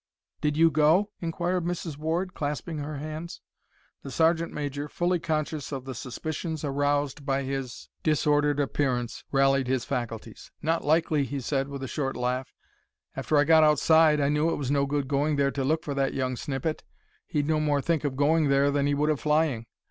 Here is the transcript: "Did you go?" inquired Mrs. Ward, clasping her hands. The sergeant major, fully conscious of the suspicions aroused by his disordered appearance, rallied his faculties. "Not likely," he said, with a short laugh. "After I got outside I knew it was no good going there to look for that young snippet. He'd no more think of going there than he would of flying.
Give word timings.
"Did 0.41 0.57
you 0.57 0.71
go?" 0.71 1.11
inquired 1.19 1.63
Mrs. 1.63 1.95
Ward, 1.95 2.33
clasping 2.33 2.79
her 2.79 2.97
hands. 2.97 3.39
The 4.01 4.09
sergeant 4.09 4.51
major, 4.51 4.89
fully 4.89 5.19
conscious 5.19 5.71
of 5.71 5.85
the 5.85 5.93
suspicions 5.93 6.63
aroused 6.63 7.23
by 7.23 7.43
his 7.43 7.87
disordered 8.01 8.59
appearance, 8.59 9.23
rallied 9.31 9.67
his 9.67 9.85
faculties. 9.85 10.49
"Not 10.59 10.83
likely," 10.83 11.23
he 11.23 11.39
said, 11.39 11.67
with 11.67 11.83
a 11.83 11.87
short 11.87 12.17
laugh. 12.17 12.51
"After 13.15 13.37
I 13.37 13.43
got 13.43 13.63
outside 13.63 14.19
I 14.19 14.29
knew 14.29 14.49
it 14.49 14.55
was 14.57 14.71
no 14.71 14.87
good 14.87 15.07
going 15.07 15.35
there 15.35 15.51
to 15.51 15.63
look 15.63 15.83
for 15.83 15.93
that 15.93 16.15
young 16.15 16.35
snippet. 16.35 16.83
He'd 17.27 17.45
no 17.45 17.59
more 17.59 17.79
think 17.79 18.03
of 18.03 18.15
going 18.15 18.47
there 18.49 18.71
than 18.71 18.87
he 18.87 18.95
would 18.95 19.11
of 19.11 19.19
flying. 19.19 19.67